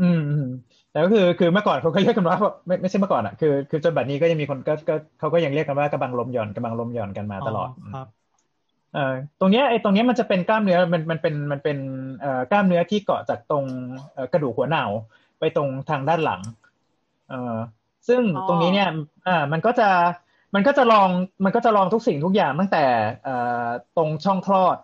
[0.00, 0.46] อืมอืม
[0.90, 8.08] แต่ก็คือคือเมื่อก่อนเขาก็เรียกกันว่าไม่ไม่ใช่เมื่อก่อนอะคือคือจนบัดนี้ก็ยังมีคนก็ก็เขาก็ยังเรียกกันว่ากระบังลมหย่อนกระบังลมหย่อนกันมาตลอดครับ
[8.94, 11.78] เอ่อตรงเนี้ยไอ้ตรงเนี้ยมันจะเป็นกล้ามเนื้อมันมันเป็นมันเป็น
[12.20, 13.64] เอ่อกล้ามเนื้อที่เกาะจากตรง
[14.12, 14.86] เอ่อกระดูกหัวเหน่า
[15.38, 16.40] ไปตรงทางด้านหลัง
[17.28, 17.56] เอ่อ
[18.08, 18.88] ซึ่งอ๋อตรงนี้เนี่ย
[19.26, 19.88] อ่ามันก็จะ
[20.54, 21.08] มันก็จะลอง
[21.44, 22.84] มันก็จะลองทุกสิ่งทุกอย่างตั้งแต่
[23.24, 24.76] เอ่อตรงช่องคลอด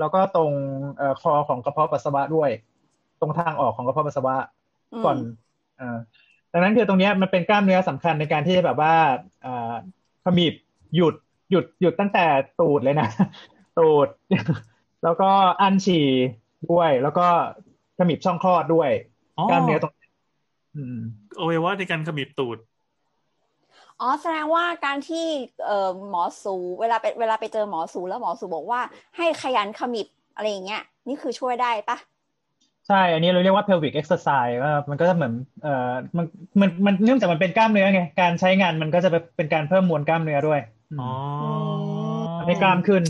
[0.00, 0.52] แล้วก็ตรง
[0.96, 2.50] เอ่อคอของกระเพาะปัสสาวะด้วย
[3.20, 4.36] ตรงทางออกของกระเพาะปัสสาวะ
[4.92, 5.16] อืมก่อน
[5.76, 5.98] เอ่อ
[6.52, 8.94] ดังนั้นคือตรงเนี้ยมันเป็นกล้ามเนื้อสำคัญในการที่จะแบบว่า
[9.44, 9.72] อ่า
[10.24, 10.54] ขมิบ
[10.94, 11.14] หยุด
[11.50, 12.26] หยุดหยุดตั้งแต่
[12.60, 13.08] ตูดเลยนะ
[13.78, 14.08] ตูด
[15.04, 16.06] แล้วก็อันฉี่
[16.70, 17.26] ด้วย แล้วก็
[17.98, 18.90] ขมิบช่องคลอดด้วย
[19.38, 19.92] อ๋อกล้ามเนื้อตรง
[20.78, 20.98] อืม
[21.38, 22.58] อวัยวะในการขมิบตูด
[24.00, 25.26] อ๋อแสดงว่าการที่
[25.64, 28.80] เอ่อหมอสูเวลาไปเวลาไปเจอหมอสูแล้วหมอสูบอกว่า
[29.16, 31.96] ให้ขยันขมิบอะไรอย่างเงี้ย นี่คือช่วยได้ปะ
[32.88, 36.26] ใช่ อันนี้เราเรียกว่า pelvic exercise ว่ามันก็จะเหมือนเอ่อมัน
[36.60, 40.60] มันมันเนื่องจากมันเป็นกล้ามเนื้อไง การใช้งานมันก็จะเป็นการเพิ่มมวลกล้ามเนื้อด้วย
[40.98, 41.10] มอ๋อ
[42.46, 43.02] ให้กล้ามขึ้น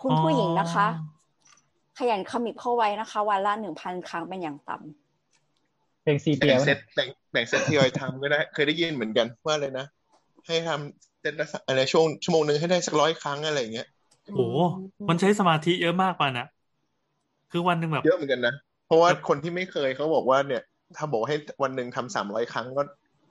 [0.00, 0.86] คุณผู้หญิงนะคะ
[1.98, 5.01] ขยันขมิบเข้าไว้นะคะ วันละหนึ่งพันครั้งเป็นอย่างต่ำ
[6.02, 9.86] เพลงซีเปีแบ่ยงเซตแบ่งแบ่งเซตทยอยทำก็ได้ เคยได้ยินเหมือนกันว่าอะไรนะ
[10.46, 13.86] ให้ทำเซตละอะไรช่วงชั่วโมงหนึ่งให้ได้สักร้อยครั้งอะไรอย่างเงี้ย
[14.24, 14.58] โอ้โห
[15.08, 16.46] มันใช้สมาธิเยอะมากป่ะนะ
[17.50, 18.54] คือวันหนึ่งแบบเยอะเหมือนกันนะ
[18.86, 20.62] เพราะว่าคนที่ไม่เคยเขาบอกว่าเนี่ย
[20.96, 22.82] ถ้าบอกให้วันหนึ่งทำสามร้อยครั้งก็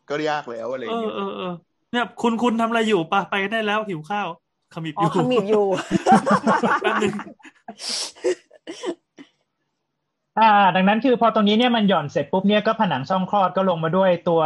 [0.10, 1.54] ก็ยากแล้วอะไรอเอย่างอเงี้ยเออเออ
[1.92, 4.28] เนี่ยคุณคุณทำอะไรอยู่ปะไปกันได้แล้วหิวข้าว
[4.74, 5.66] ขมิบอ๋ออยู่ขมิบอยู่
[6.82, 7.14] แป๊บนึง
[10.40, 14.42] อ่า ดังนั้นคือพอตรงนี้เนี่ยมันหย่อนเสร็จปุ๊บเนี่ยก็ผนังช่องคลอดก็ลงมาด้วยตัว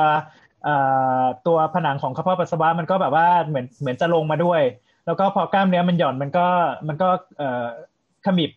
[0.63, 0.75] เอ่
[1.21, 4.61] อตัวผนังของกระเพาะปัสสาวะมันก็แบบว่าเหมือนเหมือนจะลงมาด้วย
[5.05, 6.47] แล้วก็พอกล้ามเนื้อมันหย่อนมันก็
[6.87, 7.65] มันก็เอ่อ
[8.25, 8.51] ขมิบ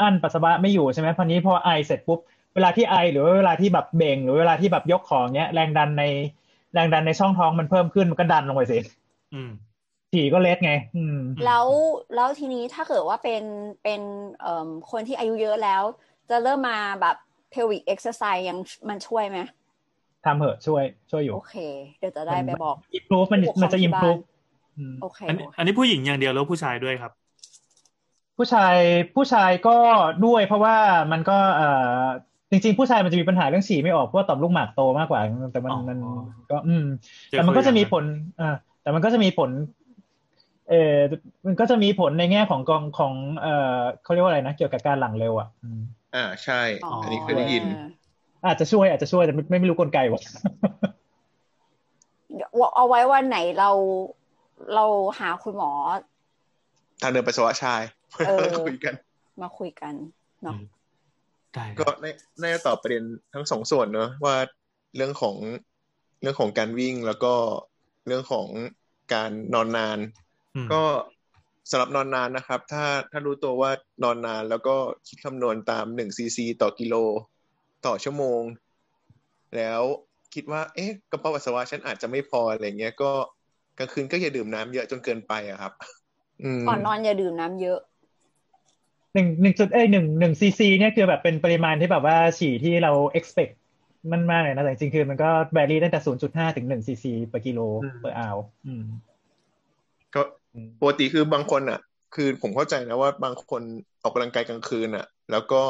[0.00, 2.20] อั้นปัสสาวะไม่อยู่ใช่ไหมพอนี้พอไอเสร็จปุ๊บ
[2.54, 6.04] เวลาที่ไอหรือว่าเวลาที่แบบเบ่ง หรือเวลาที่แบบยกของเนี้ยแรงดันใน
[6.74, 8.78] แรงดันในช่องท้องมันเพิ่มขึ้นมันก็ดันลงไปสิ
[9.34, 9.50] อืม
[10.12, 11.66] ฉี่ก็เล็ดไง อืม แล้ว
[12.14, 13.44] แล้วทีนี้ถ้าเกิดว่าเป็น
[13.82, 14.00] เป็น
[14.40, 15.82] เอ่อคนที่อายุเยอะแล้ว
[16.30, 17.16] จะเริ่มมาแบบ
[17.52, 19.38] pelvic exercise ยังมันช่วยไหม
[20.24, 21.56] ทำเหอะช่วยช่วยอยู่ โอเค
[21.98, 24.20] เดี๋ยวจะได้ไปบอก improve มันมันจะผู้ปกครองที่บ้าน improve
[24.78, 27.12] อืมโอเคอันนี้โอเค อันนี้ผู้หญิงอย่างเดียวแล้วผู้ชายด้วยครับ
[28.36, 28.76] ผู้ชาย
[29.16, 29.76] ผู้ชายก็
[30.26, 30.76] ด้วยเพราะว่า
[31.12, 31.68] มันก็เอ่
[32.02, 32.04] อ
[32.50, 35.20] จริงๆ ผู้ชายมันจะมีปัญหาเรื่องฉี่ไม่ออกเพราะว่าต่อมลูกหมากโตมากกว่า
[35.52, 35.98] แต่มันอ๋อมัน
[36.50, 36.84] ก็ อืม
[37.30, 38.04] เจอแต่มันก็จะมีตัวอย่างผล
[38.40, 39.50] อ่าแต่มันก็จะมีผล
[40.70, 40.98] เออ
[41.46, 45.48] มันก็จะมีผลในแง่ของกองของเอ่อเขาเรียกว่าอะไรนะ เกี่ยวกับการหลั่งเร็วอะ
[46.14, 46.62] อืมอ่าใช่
[47.02, 47.64] อันนี้เคยได้ยิน
[48.46, 50.22] อาจจะช่วยอาจจะช่วยแต่ไม่ไม่รู้กลไกว่ะ
[52.34, 53.70] เดี๋ยวเอาไว้วันไหนเรา
[54.74, 54.84] เรา
[55.18, 55.70] หาคุณหมอ
[57.02, 57.82] ทางเดินปัสสาวะชาย
[58.26, 58.94] เออคุยกัน
[59.42, 59.94] มาคุยกัน
[60.42, 60.64] เนาะอืม
[61.54, 62.06] ได้คก็รับใน
[62.40, 64.36] น่าจะตอบประเด็นทั้งสองส่วนเนอะว่า
[64.96, 65.36] เรื่องของ
[66.20, 67.34] เรื่องของการวิ่งแล้วก็
[68.06, 68.46] เรื่องของ
[69.14, 69.98] การนอนนาน
[70.54, 70.82] อืมก็
[71.70, 73.70] สำหรับนอนนานนะครับ ถ้าถ้ารู้ตัวว่า
[74.02, 74.76] นอนนานแล้วก็
[75.08, 76.94] คิดคำนวณตามหนึ่งซีซีต่อกิโล
[77.86, 78.42] ต่อชั่วโมง
[79.56, 79.82] แล้ว
[80.34, 83.10] คิดว่า เอ๊ะกระเพาะปัสสาวะฉันอาจจะไม่พออะไรเงี้ยก็
[83.78, 85.72] กลางคืนก็อย่าดื่มน้ำเยอะจนเกินไปอะครับ
[86.42, 87.78] อืมก่อนนอนอย่าดื่มน้ำเยอะ
[89.14, 93.52] หนึ่งหนึ่งจุดเอ้ยหนึ่งหนึ่งซีซีเนี่ยคือแบบเป็นปริมาณที่แบบว่าฉี่ที่เรา expect
[94.12, 99.09] มันมากเลยนะแต่จริงๆคือมันก็ vary ตั้งแต่ศูนย์จุดห้าถึงหนึ่งซีซีต่อกิโลอืม per hourอืมก็
[100.80, 101.80] ปกติคือบางคนอะ
[102.14, 103.62] คือผมเข้าใจนะว่าบางคน
[104.02, 105.62] ออกกำลังกายกลางคืนอะ แล้วก็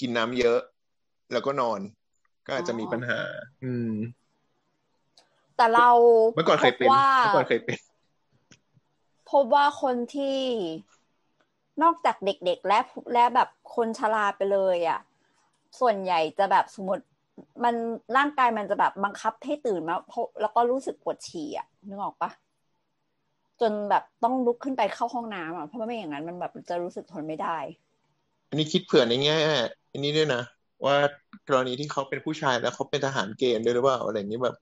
[0.00, 0.58] กินน้ำเยอะ
[1.32, 1.80] แล้วก็นอน
[2.46, 3.18] ก็อาจจะมีปัญหา
[3.64, 3.92] อืม
[5.56, 5.88] แต่เรา
[6.34, 7.78] เมื่อก่อนเคยเป็นพบว่าเมื่อก่อนเคยเป็น
[9.30, 10.38] พบว่าคนที่
[11.82, 12.78] นอกจากเด็กๆ และ
[13.12, 15.00] และแบบคนชราไปเลยอะ
[15.80, 17.04] ส่วนใหญ่จะแบบสมมติ
[17.64, 17.74] มัน
[18.16, 22.30] ร่างกายมันจะแบบบังคับให้ตื่นมาเพราะแล้วก็รู้สึกปวดฉี่อะนึกออกปะ
[23.60, 27.58] จนแบบต้องลุกขึ้นไปเข้าห้องน้ำอะเพราะไม่อย่างนั้นมันแบบจะรู้สึกทนไม่ได้
[28.48, 29.34] อันนี้คิดเผื่อในแง่
[29.92, 30.42] อันนี้ด้วยนะ
[30.84, 30.96] ว่า
[31.48, 34.54] กรณีที่เขาเป็นผู้ชายแล้วเขาเป็นทหารเกณฑ์ด้วยหรือเปล่าอะไรอย่างนี้แบบ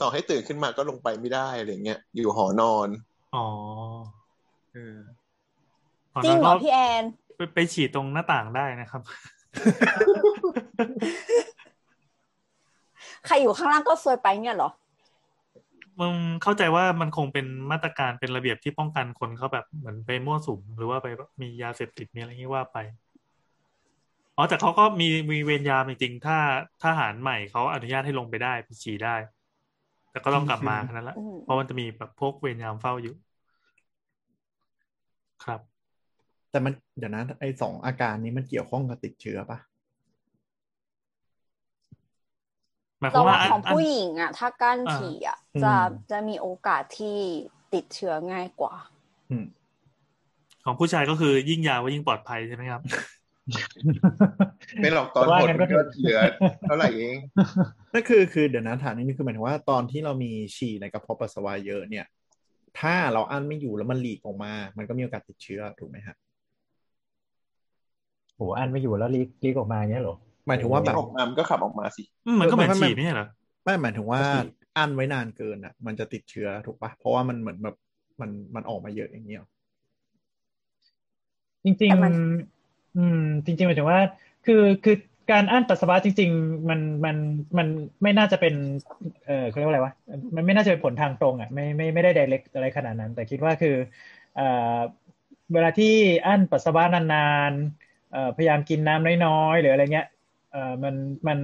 [0.00, 2.88] ต่อให้ตื่นขึ้นมาก็ลงไปไม่ได้อะไรเงี้ยอยู่หอนอน
[3.32, 3.38] อ๋อ
[4.72, 4.98] เออ
[6.14, 7.04] ตอนจรินั้งนเหรอก็พี่แอน
[7.36, 9.02] ไปไปฉีดตรงหน้าต่างได้นะครับ
[13.26, 14.68] ใครอยู่ข้างล่างก็ซวยไปเนี่ยเหรอ
[16.00, 21.06] มึงเข้าใจว่ามันคงเป็นมาตรการเป็นระเบียบที่ป้องกันคนเขาแบบเหมือนไปมั่วสุมหรือว่าไป
[21.40, 22.78] มียาเสพติดมีอะไรอย่างนี้ว่าไป
[24.36, 26.36] อ๋อแต่เขาก็มีมีเวรยามจริงๆถ้า
[26.84, 29.16] ทหารใหม่เขาอนุญาตให้ลงไปได้ไปฉี่ได้
[30.10, 33.14] แต่ก็ต้องกลับมาแค่นั้นแหละอืมเพราะมันจะมีแบบพวกเวรยามเฝ้าอยู่
[35.44, 35.60] ครับ
[36.50, 39.58] แต่มันเดี๋ยวนะไอ้สองอาการนี้มันเกี่ยวข้องกับติดเชื้อปะ
[43.00, 45.74] หมายคแต่วามว่าว่าอันของอันผู้หญิงอะ ถ้ากั้นอ่าฉี่อะ จะ
[46.10, 47.18] จะมีโอกาสที่
[47.74, 48.74] ติดเชื้อง่ายกว่า
[49.30, 49.46] อืม
[50.64, 52.82] ของผู้ชายก็คือยิ่งยาวก็ยิ่งปลอดภัยใช่ไหมครับ
[54.80, 56.20] ไม่หรอกตอนว่าหดงั้นมัก็นก็เหลือ
[56.66, 57.16] เท่าไหร่เอง
[57.92, 62.06] นั่นคือคือเดี๋ยวนะถามนิดนึงคือหมายถึงว่าตอนที่เรามีฉี่ในกระเพาะปัสสาวะเยอะเนี่ย
[62.80, 66.16] ถ้าเราอั้นไม่อยู่แล้วมันหลีกออกมา มันก็มีโอกาสติดเชื้อถูกไหมฮะ
[68.36, 70.16] โหอันไม่อยู่แล้วลีกลีกออกมาอย่างเงี้ยเหรอ
[70.48, 73.26] หมายถึงว่าแบบออกมามันก็ขับออกมาสิอืมมันก็เหมือนเออไม่ฉี่ไม่ไม่ใช่เหรอ
[73.64, 74.42] ไม่หมายถึงว่าก็ฉี่
[74.76, 77.76] อั้นไว้นานเกินอะ มันจะติดเชื้อถูกปะเพราะว่ามันเหมือนแบบ
[78.20, 79.42] มันมันออกมาเยอะอย่างเงี้ย
[81.64, 82.18] จริงแต่มันๆ
[82.96, 84.00] อืม จริงๆหมายถึงว่า
[84.44, 84.96] คือคือ
[85.30, 87.16] การอั้นปัสสาวะจริง ๆ มันมัน
[87.58, 87.68] มัน
[88.02, 88.54] ไม่น่าจะเป็น
[89.26, 89.94] เออเขาเรียกว่าอะไรวะ
[90.36, 93.74] มันไม่น่าจะเป็นผลทางตรงอะไม่ไม่ไม่ได้ direct อะไรขนาดนั้น แต่คิดว่าคือ
[94.34, 94.78] เอ่อ
[95.52, 95.86] เวลาที่
[96.26, 97.18] อั้นปัสสาวะนา
[97.50, 100.06] นๆเอ่อพยายามกินน้ำน้อยๆ หรืออะไรเงี้ย
[100.50, 100.94] เอ่อมัน
[101.26, 101.38] มัน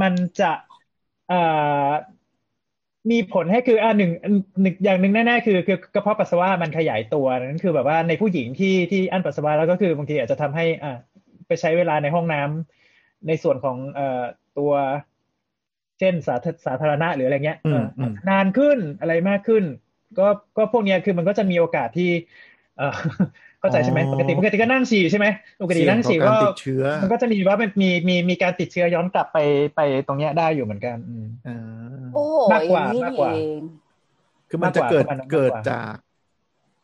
[0.00, 0.52] มันจะ
[1.28, 1.40] เอ่
[1.86, 1.88] อ
[3.10, 4.12] มีผลให้คืออ่าหนึ่ง
[4.62, 10.98] หนึ่งอย่างหนึ่งแน่ๆคือคือกระเพาะปัสสาวะมันขยายตัวนั่นคือแบบว่าในผู้หญิงที่ที่อั้นปัสสาวะแล้วก็คือบางทีอาจจะทำให้อ่า
[11.46, 14.22] ไปใช้เวลาในห้องน้ำในส่วนของเอ่อ
[14.58, 14.72] ตัว
[15.98, 19.64] เช่นสาธสาธารณะหรืออะไรเงี้ยอืมเอ่ออมนานขึ้นอะไรมากขึ้น
[20.18, 22.10] ก็ก็พวกเนี้ยคือมันก็จะมีโอกาสที่
[22.78, 22.96] เออ
[23.60, 25.26] เข้าใจใช่ไหมปกติปกติก็นั่งฉี่ใช่ไหม
[25.62, 29.38] ปกตินั่งฉี่เสี่ยงต่อก็การติดเชื้อมันก็จะมีว่ามันมีมีมีการติดเชื้อย้อนกลับไป
[29.76, 31.54] ไปตรงเนี้ยได้อยู่เหมือนกันอืมอ่า
[32.14, 33.60] โอ้โหมากกว่าอย่งนี้มากกว่าเอง
[34.48, 35.94] คือมันจะเกิดมากกว่าประมาณนั้นมากกว่าเกิดจาก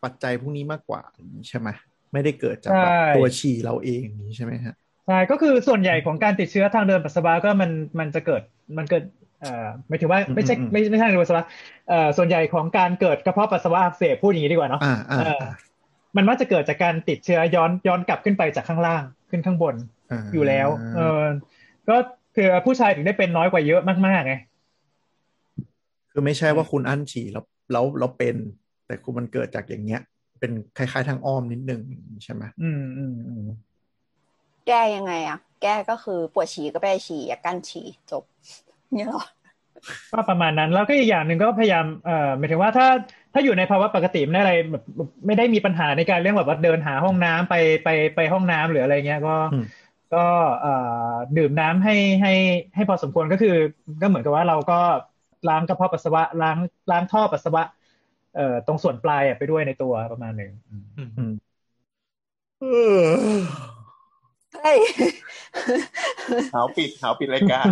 [0.04, 1.68] ปัจจัยพวกนี้มากกว่าอย่างนี้ใช่ไหม
[2.12, 4.74] ไม่ได้เกิดจากแบบใช่ตัวฉี่เราเองอย่างนี้ใช่ไหมฮะ
[5.06, 8.42] ใช่ก็คือส่วนใหญ่ของการติดเชื้อทางเดินปัสสาวะก็มันมันจะเกิด
[8.78, 9.04] มันเกิด
[9.40, 11.44] เอ่อหมายถึงว่าไม่ใช่อืมอืมไม่ไม่ใช่ทางเดินปัสสาวะ
[11.88, 15.42] เอ่อส่วนใหญ่ของการเกิดกระเพาะปัสสาวะอักเสบพูดอย่างนี้ดีกว่าเนาะอ่าอ่าเออ
[16.16, 21.20] มันมักจะเกิดจากการติดเชื้อย้อนย้อนกลับขึ้นไปจากข้างล่างขึ้นข้างบนาอยู่แล้ว เออ
[21.88, 21.96] ก็
[22.37, 24.35] คือผู้ชายถึงได้เป็นน้อยกว่าเยอะมากๆไง
[26.11, 28.37] คือไม่ใช่ว่าคุณอั้นฉี่แล้วแล้วแล้วเป็น
[28.87, 30.00] แต่คุณมันเกิดจากอย่างเงี้ย
[30.40, 33.46] เป็นคล้ายๆทางอ้อมนิดนึงอย่างนี้ใช่ไหมอืมอืมอืม
[34.66, 38.24] แก้ยังไงอะแก้ก็คือปวดฉี่ก็ไปฉี่อย่ากั้นฉี่จบ
[38.94, 39.24] เนี่ยเหรอ
[40.12, 42.88] ก็ประมาณนั้นแล้วก็อีกอย่างหนึ่งก็พยายามเอ่อหมายถึงว่าถ้า
[43.37, 44.83] ถ้าอยู่ในภาวะปกติไม่ได้อะไรแบบ
[45.27, 50.18] ไม่ได้มีปัญหาในการเรื่องแบบว่าเดินหาห้องน้ำไปไปไปห้องน้ำหรืออะไรเงี้ยก็อืมก็
[50.61, 50.70] เอ่อ
[51.37, 52.31] ดื่มน้ำให้ให้
[52.75, 53.51] ให้พอสมควรก็คือ
[54.01, 54.75] ก็เหมือนกับว่าเราก็
[55.46, 56.57] ล้างกระเพาะปัสสาวะล้าง
[56.90, 57.62] ล้างท่อปัสสาวะ
[58.35, 61.33] เอ่อตรงส่วนปลายอะไปด้วยในตัวประมาณหนึ่งอืมอืม
[62.61, 63.66] เออ
[64.55, 64.79] เฮ้ย
[66.53, 67.70] หาวปิดหาวปิดรายการ